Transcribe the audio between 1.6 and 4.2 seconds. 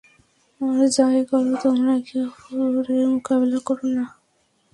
তোমরা একে অপরের মোকাবিলা করো না।